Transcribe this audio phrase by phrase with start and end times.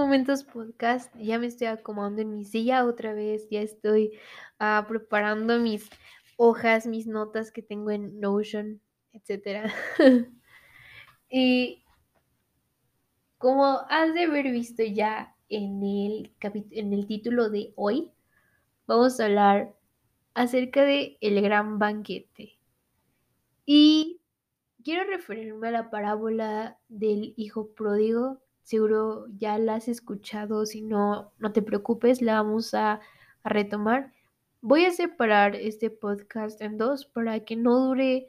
[0.00, 1.14] Momentos Podcast.
[1.16, 3.46] Ya me estoy acomodando en mi silla otra vez.
[3.50, 4.18] Ya estoy
[4.58, 5.90] ah, preparando mis
[6.38, 8.80] hojas, mis notas que tengo en Notion,
[9.12, 9.70] etc.
[11.30, 11.84] y
[13.36, 16.34] como has de haber visto ya en el,
[16.70, 18.10] en el título de hoy,
[18.86, 19.76] vamos a hablar
[20.32, 22.58] acerca de el gran banquete.
[23.66, 24.22] Y
[24.82, 31.32] quiero referirme a la parábola del hijo pródigo seguro ya la has escuchado, si no,
[31.38, 33.00] no te preocupes, la vamos a,
[33.44, 34.12] retomar.
[34.60, 38.28] Voy a separar este podcast en dos para que no dure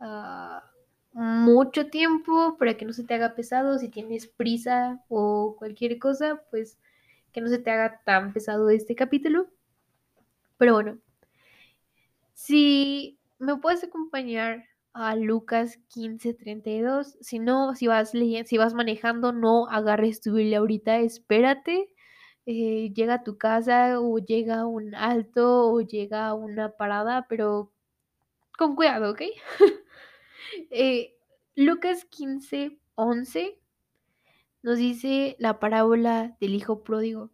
[0.00, 0.68] ah,
[1.12, 6.42] mucho tiempo, para que no se te haga pesado, si tienes prisa o cualquier cosa,
[6.50, 6.78] pues
[7.32, 9.48] que no se te haga tan pesado este capítulo.
[10.56, 10.98] Pero bueno,
[12.34, 14.64] si me puedes acompañar
[14.98, 17.16] a Lucas 15:32.
[17.20, 21.94] Si no, si vas si vas manejando, no agarres tu Biblia ahorita, espérate.
[22.46, 27.26] Eh, llega a tu casa o llega a un alto o llega a una parada,
[27.28, 27.72] pero
[28.58, 29.22] con cuidado, ¿ok?
[30.70, 31.14] eh,
[31.54, 33.58] Lucas 15:11
[34.62, 37.30] nos dice la parábola del hijo pródigo.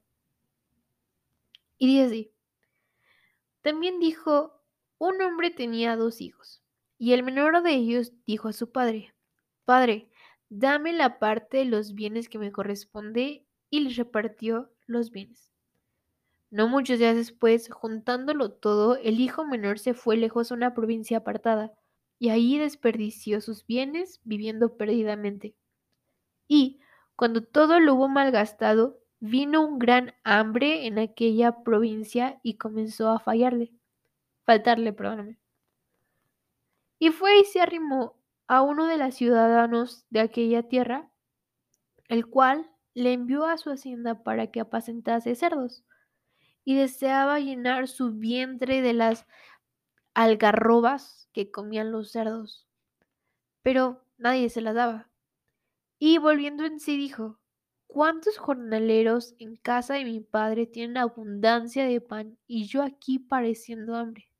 [1.78, 2.32] Y dice así.
[3.62, 4.60] También dijo,
[4.98, 6.63] un hombre tenía dos hijos.
[6.98, 9.14] Y el menor de ellos dijo a su padre,
[9.64, 10.08] Padre,
[10.48, 15.50] dame la parte de los bienes que me corresponde, y les repartió los bienes.
[16.50, 21.18] No muchos días después, juntándolo todo, el hijo menor se fue lejos a una provincia
[21.18, 21.72] apartada,
[22.20, 25.56] y ahí desperdició sus bienes viviendo perdidamente.
[26.46, 26.78] Y,
[27.16, 33.18] cuando todo lo hubo malgastado, vino un gran hambre en aquella provincia y comenzó a
[33.18, 33.72] fallarle,
[34.44, 35.38] faltarle, perdóname.
[37.04, 38.16] Y fue y se arrimó
[38.46, 41.12] a uno de los ciudadanos de aquella tierra,
[42.08, 45.84] el cual le envió a su hacienda para que apacentase cerdos,
[46.64, 49.26] y deseaba llenar su vientre de las
[50.14, 52.66] algarrobas que comían los cerdos,
[53.60, 55.10] pero nadie se las daba.
[55.98, 57.38] Y volviendo en sí dijo,
[57.86, 63.94] ¿cuántos jornaleros en casa de mi padre tienen abundancia de pan y yo aquí pareciendo
[63.94, 64.30] hambre?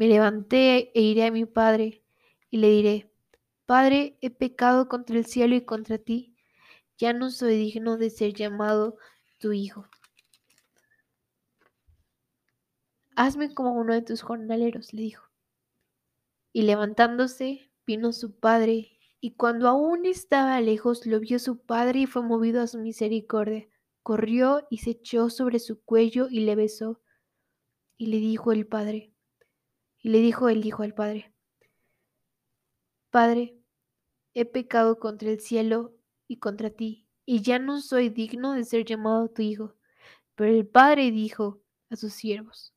[0.00, 2.02] Me levanté e iré a mi padre
[2.48, 3.12] y le diré,
[3.66, 6.34] Padre, he pecado contra el cielo y contra ti,
[6.96, 8.96] ya no soy digno de ser llamado
[9.36, 9.84] tu hijo.
[13.14, 15.26] Hazme como uno de tus jornaleros, le dijo.
[16.54, 22.06] Y levantándose, vino su padre, y cuando aún estaba lejos, lo vio su padre y
[22.06, 23.68] fue movido a su misericordia.
[24.02, 27.02] Corrió y se echó sobre su cuello y le besó.
[27.98, 29.09] Y le dijo el padre,
[30.02, 31.32] y le dijo el hijo al padre,
[33.10, 33.56] Padre,
[34.34, 35.92] he pecado contra el cielo
[36.28, 39.74] y contra ti, y ya no soy digno de ser llamado tu hijo.
[40.36, 41.60] Pero el padre dijo
[41.90, 42.72] a sus siervos,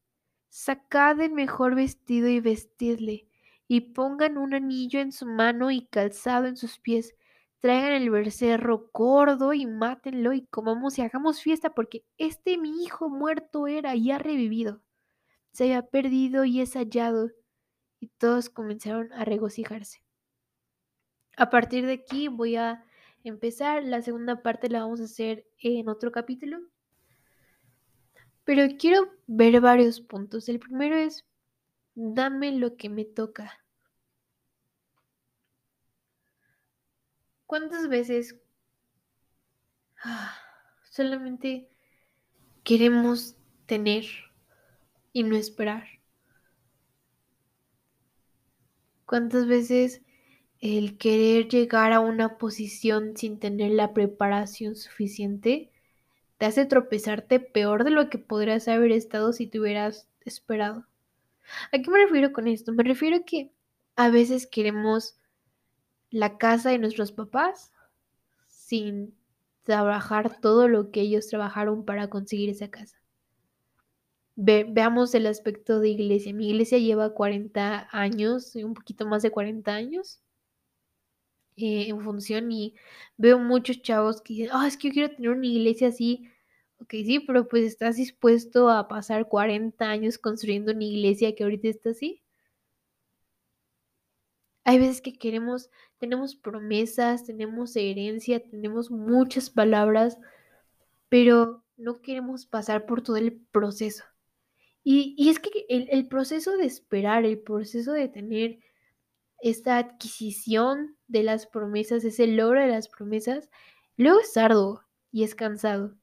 [0.50, 3.28] Sacad el mejor vestido y vestidle,
[3.68, 7.16] y pongan un anillo en su mano y calzado en sus pies.
[7.60, 13.10] Traigan el becerro gordo y mátenlo y comamos y hagamos fiesta, porque este mi hijo
[13.10, 14.82] muerto era y ha revivido
[15.54, 17.32] se había perdido y es hallado,
[18.00, 20.04] y todos comenzaron a regocijarse.
[21.38, 22.84] A partir de aquí voy a
[23.24, 26.60] empezar, la segunda parte la vamos a hacer en otro capítulo,
[28.44, 30.50] pero quiero ver varios puntos.
[30.50, 31.26] El primero es,
[31.96, 33.64] dame lo que me toca.
[37.46, 38.36] ¿Cuántas veces
[40.04, 40.36] ah,
[40.90, 41.70] solamente
[42.64, 43.36] queremos
[43.68, 44.06] tener
[45.14, 45.86] y no esperar.
[49.06, 50.02] ¿Cuántas veces
[50.60, 55.72] el querer llegar a una posición sin tener la preparación suficiente
[56.38, 60.88] te hace tropezarte peor de lo que podrías haber estado si te hubieras esperado?
[61.72, 62.74] ¿A qué me refiero con esto?
[62.74, 63.52] Me refiero a que
[63.96, 65.18] a veces queremos
[66.10, 67.72] la casa de nuestros papás
[68.48, 69.14] sin
[69.64, 73.03] trabajar todo lo que ellos trabajaron para conseguir esa casa
[74.36, 76.34] veamos el aspecto de iglesia.
[76.34, 80.22] Mi iglesia lleva 40 años, un poquito más de 40 años
[81.56, 82.76] eh, en función y
[83.18, 86.30] veo muchos chavos que dicen, oh, es que yo quiero tener una iglesia así.
[86.80, 91.68] Ok, sí, pero pues estás dispuesto a pasar 40 años construyendo una iglesia que ahorita
[91.70, 92.24] está así.
[94.66, 100.18] Hay veces que queremos, tenemos promesas, tenemos herencia, tenemos muchas palabras,
[101.10, 104.04] pero no queremos pasar por todo el proceso.
[104.84, 108.60] Y, es que el, proceso de esperar, el proceso de tener
[109.42, 113.50] esta adquisición de las promesas, ese logro de las promesas,
[113.98, 114.84] luego es arduo.
[115.12, 115.96] y es cansado.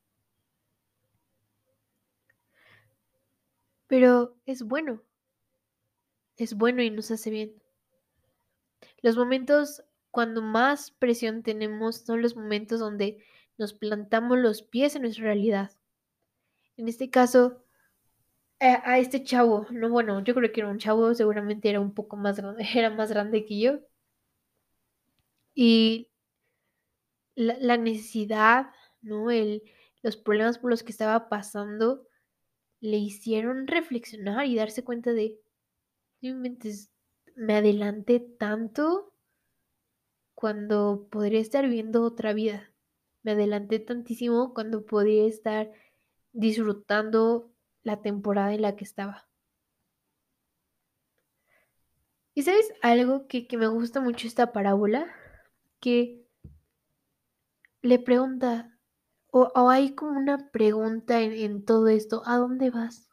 [3.86, 5.02] Pero es bueno.
[6.36, 7.60] Es bueno y nos hace bien.
[9.02, 13.22] Los momentos cuando más presión tenemos son los momentos donde
[13.58, 15.72] nos plantamos los pies en nuestra realidad.
[16.76, 17.62] En este caso,
[18.60, 22.16] a, este chavo, no bueno, yo creo que era un chavo, seguramente era un poco
[22.16, 23.80] más grande, era más grande que yo.
[25.54, 26.10] Y
[27.34, 28.70] la, necesidad,
[29.02, 29.30] ¿no?
[29.30, 29.62] El,
[30.02, 32.06] los problemas por los que estaba pasando
[32.80, 35.38] le hicieron reflexionar y darse cuenta de,
[37.36, 39.14] me adelanté tanto
[40.34, 42.72] cuando podría estar viviendo otra vida.
[43.22, 45.70] Me adelanté tantísimo cuando podría estar
[46.32, 47.49] disfrutando
[47.82, 49.28] la temporada en la que estaba.
[52.34, 55.06] ¿Y sabes algo que, me gusta mucho esta parábola?
[55.80, 56.26] Que
[57.82, 58.78] le pregunta,
[59.30, 63.10] o, hay como una pregunta en, en, todo esto, ¿a dónde vas?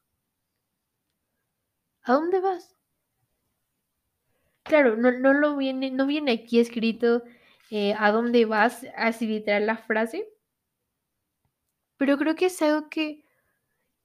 [2.03, 2.75] ¿A dónde vas?
[4.63, 7.23] Claro, no, no lo viene, no viene aquí escrito
[7.69, 10.27] eh, a dónde vas, así literal la frase.
[11.97, 13.23] Pero creo que es algo que,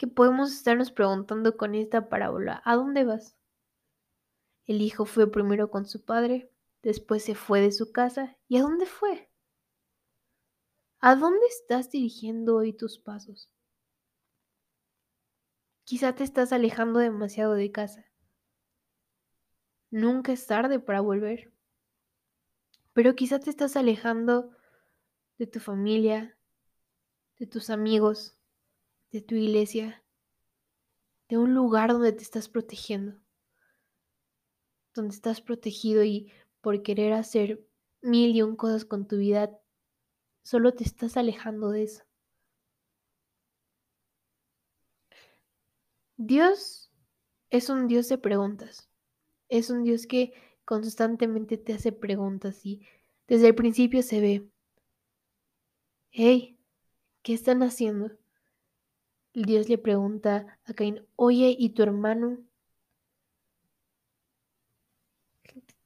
[0.03, 2.61] que podemos estarnos preguntando con esta parábola.
[2.65, 3.37] ¿A dónde vas?
[4.67, 6.51] El hijo fue primero con su padre,
[6.83, 8.37] después se fue de su casa.
[8.49, 9.31] ¿Y a dónde fue?
[10.99, 13.49] ¿A dónde estás dirigiendo hoy tus pasos?
[15.85, 18.05] Quizá te estás alejando demasiado de casa.
[19.93, 21.53] Nunca es tarde para volver.
[22.93, 24.51] Pero quizá te estás alejando
[25.39, 26.37] de tu familia,
[27.39, 28.37] de tus amigos,
[29.13, 30.05] de tu iglesia,
[31.29, 33.21] de un lugar donde te estás protegiendo,
[34.95, 37.65] donde estás protegido y por querer hacer
[38.01, 39.57] mil y un cosas con tu vida,
[40.43, 42.03] solo te estás alejando de eso.
[46.17, 46.91] Dios
[47.51, 48.93] es un Dios de preguntas
[49.53, 50.33] es un Dios que
[50.65, 52.81] constantemente te hace preguntas y
[53.29, 54.49] desde el principio se ve,
[56.11, 56.59] hey,
[57.23, 58.17] ¿qué están haciendo?
[59.35, 62.39] Dios le pregunta a Caín, oye, ¿y tu hermano?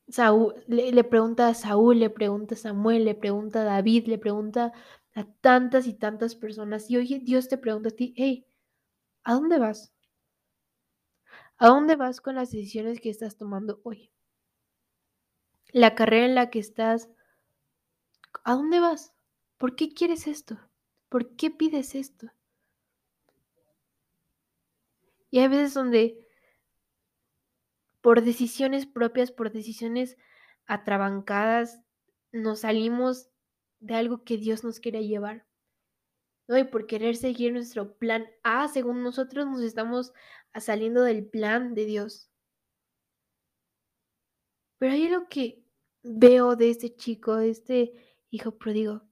[0.08, 4.72] Saúl, le, pregunta a Saúl, le pregunta a Samuel, le pregunta a David, le pregunta
[5.14, 6.90] a tantas y tantas personas.
[6.90, 8.46] Y oye, Dios te pregunta a ti, hey,
[9.24, 9.92] ¿a dónde vas?
[11.58, 14.10] ¿A dónde vas con las decisiones que estás tomando hoy?
[15.72, 17.08] La carrera en la que estás,
[18.44, 19.12] ¿a dónde vas?
[19.58, 20.58] ¿Por qué quieres esto?
[21.08, 22.28] ¿Por qué pides esto?
[25.30, 26.26] Y hay veces donde
[28.00, 30.16] por decisiones propias, por decisiones
[30.66, 31.80] atrabancadas,
[32.32, 33.30] nos salimos
[33.80, 35.46] de algo que Dios nos quiere llevar.
[36.48, 36.56] ¿no?
[36.58, 40.12] Y por querer seguir nuestro plan A, según nosotros nos estamos
[40.54, 42.30] saliendo del plan de Dios.
[44.78, 45.64] Pero hay algo que
[46.02, 47.92] veo de este chico, de este
[48.30, 49.02] hijo pródigo,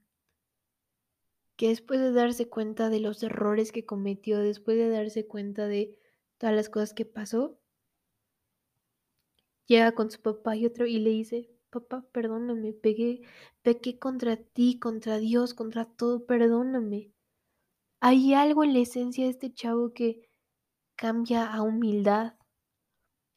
[1.55, 5.97] que después de darse cuenta de los errores que cometió, después de darse cuenta de
[6.37, 7.59] todas las cosas que pasó,
[9.65, 13.21] llega con su papá y otro y le dice, papá, perdóname, pegué,
[13.61, 17.11] pequé contra ti, contra Dios, contra todo, perdóname.
[17.99, 20.29] Hay algo en la esencia de este chavo que
[20.95, 22.35] cambia a humildad,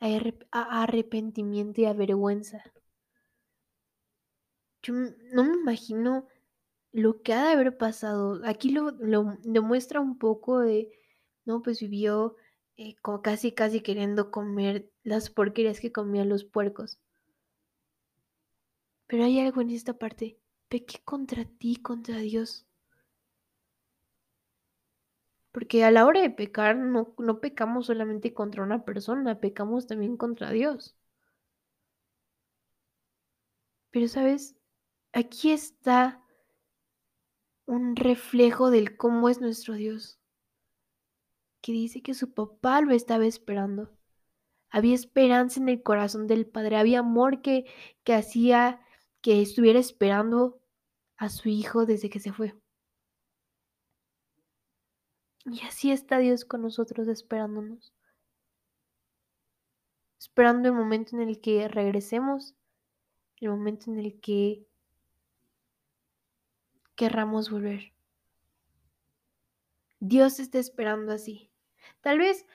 [0.00, 2.62] a arrepentimiento y a vergüenza.
[4.83, 4.95] Yo
[5.33, 6.26] no me imagino
[6.93, 8.40] lo que ha de haber pasado.
[8.45, 8.93] Aquí lo,
[9.43, 10.90] demuestra un poco de,
[11.45, 12.37] no, pues vivió
[13.03, 16.99] como casi, casi queriendo comer las porquerías que comían los puercos.
[19.09, 20.39] Pero hay algo en esta parte.
[20.69, 22.67] Pequé contra ti, contra Dios.
[25.53, 30.17] Porque a la hora de pecar no, no pecamos solamente contra una persona, pecamos también
[30.17, 30.97] contra Dios.
[33.91, 34.57] Pero sabes,
[35.13, 36.23] aquí está
[37.67, 40.18] un reflejo del cómo es nuestro Dios,
[41.61, 43.91] que dice que su papá lo estaba esperando.
[44.71, 47.65] Había esperanza en el corazón del Padre, había amor que,
[48.05, 48.81] que hacía
[49.21, 50.61] que estuviera esperando
[51.17, 52.55] a su hijo desde que se fue.
[55.45, 57.93] Y así está Dios con nosotros esperándonos.
[60.19, 62.55] Esperando el momento en el que regresemos,
[63.41, 64.67] el momento en el que
[66.97, 67.93] querramos volver.
[70.00, 71.48] Dios está esperando así.
[72.00, 72.47] Tal vez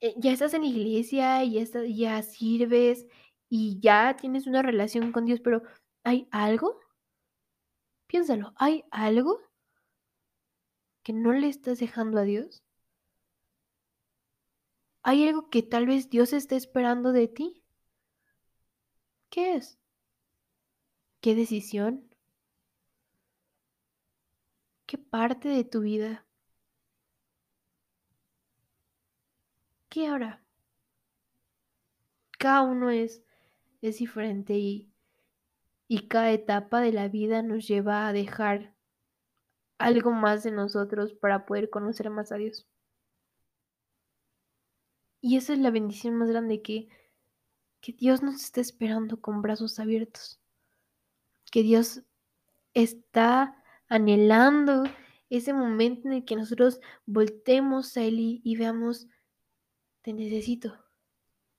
[0.00, 3.06] eh, ya estás en la iglesia, ya, ya sirves
[3.48, 5.62] y ya tienes una relación con Dios, pero
[6.04, 6.80] ¿hay algo?
[8.06, 9.40] Piénsalo, ¿hay algo
[11.02, 12.64] que no le estás dejando a Dios?
[15.02, 17.62] ¿Hay algo que tal vez Dios esté esperando de ti?
[19.30, 19.78] ¿Qué es?
[21.20, 22.08] ¿Qué decisión?
[24.86, 26.23] ¿Qué parte de tu vida?
[29.94, 30.42] ¿Qué ahora?
[32.36, 33.22] Cada uno es,
[33.80, 34.92] es diferente y,
[35.86, 38.74] y cada etapa de la vida nos lleva a dejar
[39.78, 42.66] algo más de nosotros para poder conocer más a Dios.
[45.20, 46.88] Y esa es la bendición más grande que,
[47.80, 50.40] que Dios nos está esperando con brazos abiertos.
[51.52, 52.02] Que Dios
[52.72, 54.82] está anhelando
[55.30, 59.06] ese momento en el que nosotros voltemos a Él y, veamos,
[60.04, 60.78] te necesito.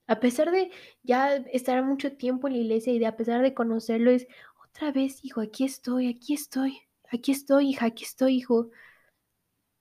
[0.08, 0.72] A pesar de
[1.04, 4.28] ya estar mucho tiempo en la iglesia y de a pesar de conocerlo, es
[4.64, 6.78] otra vez, hijo, aquí estoy, aquí estoy,
[7.12, 8.70] aquí estoy, hija, aquí estoy, hijo.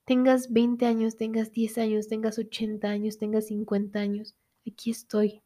[0.05, 5.43] Tengas 20 años, tengas 10 años, tengas 80 años, tengas 50 años, aquí estoy.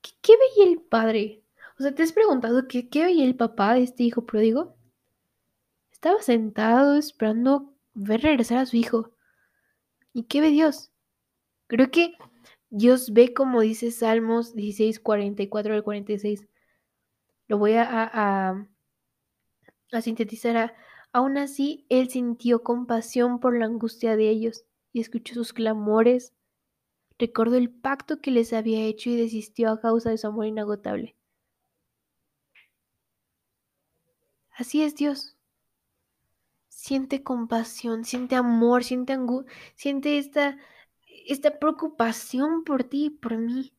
[0.00, 1.42] ¿Qué, veía el padre?
[1.78, 4.76] O sea, ¿te has preguntado qué, qué veía el papá de este hijo pródigo?
[5.90, 9.10] Estaba sentado esperando ver regresar a su hijo.
[10.12, 10.91] ¿Y qué ve Dios?
[11.66, 12.16] Creo que
[12.70, 16.46] Dios ve como dice Salmos 16, 44 al 46.
[17.48, 18.66] Lo voy a, a,
[19.92, 20.74] a sintetizar.
[21.12, 26.32] Aún así, él sintió compasión por la angustia de ellos y escuchó sus clamores.
[27.18, 31.16] Recordó el pacto que les había hecho y desistió a causa de su amor inagotable.
[34.50, 35.36] Así es Dios
[36.82, 39.16] siente compasión, siente amor, siente
[39.76, 40.58] siente esta,
[41.26, 43.72] esta preocupación por ti y por mí.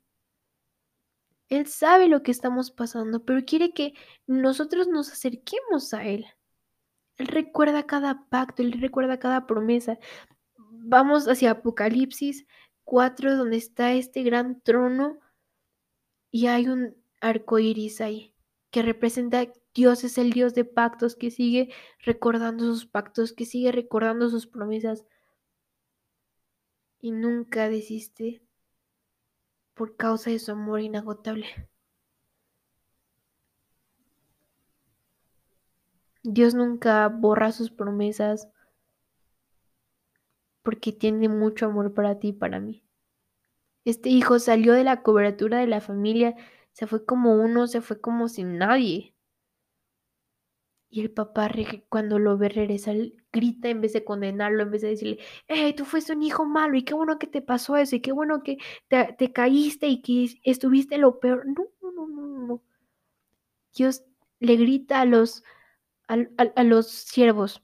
[1.50, 3.94] Él sabe lo que estamos pasando, pero quiere que
[4.28, 6.26] nosotros nos acerquemos a Él.
[7.18, 10.00] Él recuerda cada pacto, Él recuerda cada promesa.
[10.58, 12.46] Vamos hacia Apocalipsis
[12.86, 15.20] 4, donde está este gran trono
[16.32, 18.34] y hay un arco iris ahí
[18.74, 19.46] que representa
[19.76, 21.70] Dios es el Dios de pactos que sigue
[22.00, 25.06] recordando sus pactos, que sigue recordando sus promesas
[27.04, 28.42] y nunca desiste
[29.74, 31.46] por causa de su amor inagotable.
[36.24, 38.48] Dios nunca borra sus promesas
[40.62, 42.86] porque tiene mucho amor para ti y para mí.
[43.84, 46.38] Este hijo salió de la cobertura de la familia,
[46.72, 49.14] se fue como uno, se fue como sin nadie.
[50.94, 51.50] Y el papá
[51.90, 52.96] cuando lo ve regresar,
[53.32, 56.78] grita en vez de condenarlo, en vez de decirle, hey, tú fuiste un hijo malo
[56.78, 58.60] y qué bueno que te pasó eso y qué bueno que
[58.90, 61.48] te, caíste y que estuviste lo peor.
[61.48, 62.62] No, no, no, no.
[63.76, 64.04] Dios
[64.40, 65.44] le grita a los,
[66.08, 67.64] a los siervos,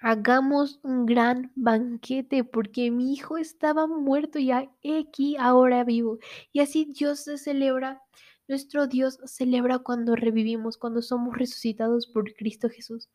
[0.00, 6.20] hagamos un gran banquete porque mi hijo estaba muerto y aquí ahora vivo.
[6.52, 8.04] Y así Dios se celebra
[8.48, 13.08] nuestro Dios celebra cuando revivimos, cuando somos resucitados por Cristo Jesús.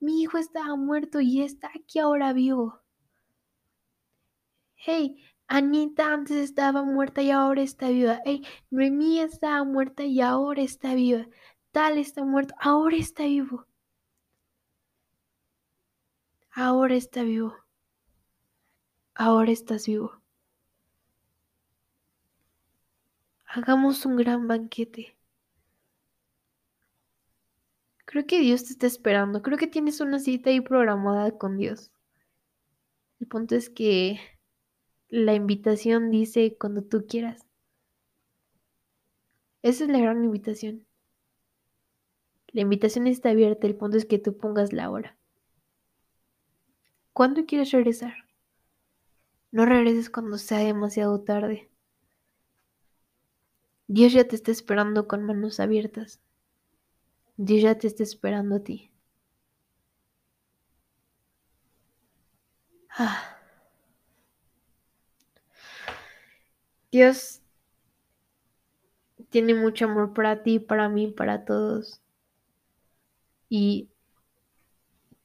[0.00, 2.80] Mi hijo estaba muerto y está aquí ahora vivo.
[4.74, 8.20] Hey, Anita antes estaba muerta y ahora está viva.
[8.24, 11.26] Hey, Noemí estaba muerta y ahora está viva.
[11.72, 13.66] Tal está muerto, ahora está vivo.
[16.52, 17.54] Ahora está vivo.
[19.14, 20.19] Ahora estás vivo.
[23.52, 25.16] Hagamos un gran banquete.
[28.04, 29.42] Creo que Dios te está esperando.
[29.42, 31.90] Creo que tienes una cita ahí programada con Dios.
[33.18, 34.20] El punto es que
[35.08, 37.44] la invitación dice cuando tú quieras.
[39.62, 40.86] Esa es la gran invitación.
[42.52, 45.16] La invitación está abierta, el punto es que tú pongas la hora.
[47.12, 48.14] ¿Cuándo quieres regresar?
[49.50, 51.69] No regreses cuando sea demasiado tarde.
[53.92, 56.20] Dios ya te está esperando con manos abiertas.
[57.36, 58.92] Dios ya te está esperando a ti.
[62.96, 63.36] Ah.
[66.92, 67.42] Dios
[69.28, 72.00] tiene mucho amor para ti, para mí, para todos.
[73.48, 73.88] Y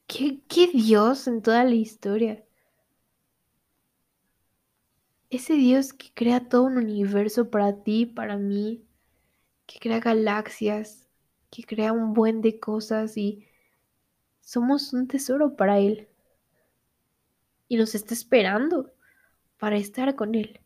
[0.08, 2.45] ¿qué, qué Dios en toda la historia?
[5.30, 8.84] Ese Dios que crea todo un universo para ti, para mí,
[9.66, 11.08] que crea galaxias,
[11.50, 13.46] que crea un buen de cosas y
[14.40, 16.08] somos un tesoro para Él.
[17.68, 18.92] Y nos está esperando
[19.58, 20.60] para estar con Él.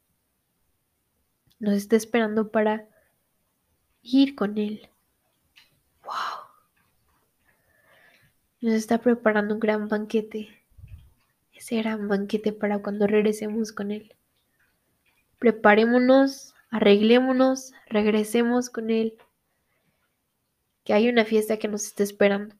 [1.58, 2.88] Nos está esperando para
[4.02, 4.88] ir con Él.
[6.04, 6.50] ¡Wow!
[8.62, 10.50] Nos está preparando un gran banquete.
[11.54, 14.14] Ese gran banquete para cuando regresemos con él.
[15.40, 19.16] Preparémonos, arreglémonos, regresemos con él.
[20.84, 22.54] Que hay una fiesta que nos está esperando.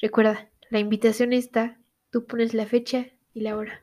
[0.00, 1.78] Recuerda, la invitación está,
[2.10, 3.82] tú pones la fecha y la hora.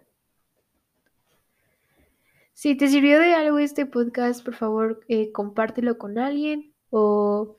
[2.53, 7.57] Si te sirvió de algo este podcast, por favor, eh, compártelo con alguien o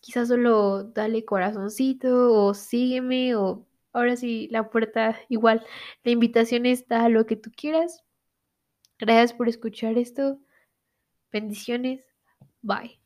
[0.00, 5.66] quizás solo dale corazoncito o sígueme o ahora sí, la puerta igual,
[6.04, 8.04] la invitación está a lo que tú quieras.
[9.02, 10.38] Gracias por escuchar esto.
[11.32, 12.06] Bendiciones.
[12.60, 13.01] Bye.